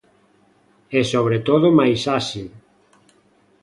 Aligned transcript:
E 0.99 0.99
sobre 1.13 1.37
todo 1.47 1.67
máis 1.79 2.01
áxil. 2.19 2.47